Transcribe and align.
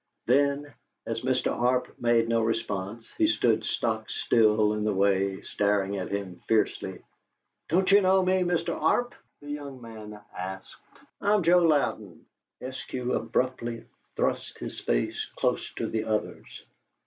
Then, 0.25 0.73
as 1.05 1.21
Mr. 1.21 1.51
Arp 1.51 1.93
made 1.99 2.27
no 2.27 2.41
response, 2.41 3.07
but 3.19 3.27
stood 3.27 3.63
stock 3.63 4.09
still 4.09 4.73
in 4.73 4.83
the 4.83 4.91
way, 4.95 5.41
staring 5.43 5.95
at 5.97 6.09
him 6.09 6.41
fiercely, 6.47 7.03
"Don't 7.69 7.91
you 7.91 8.01
know 8.01 8.25
me, 8.25 8.41
Mr. 8.41 8.73
Arp?" 8.73 9.13
the 9.43 9.51
young 9.51 9.79
man 9.79 10.19
asked. 10.35 10.75
"I'm 11.21 11.43
Joe 11.43 11.59
Louden." 11.61 12.25
Eskew 12.63 13.15
abruptly 13.15 13.85
thrust 14.15 14.57
his 14.57 14.79
face 14.79 15.27
close 15.35 15.71
to 15.75 15.85
the 15.87 16.05
other's. 16.05 16.63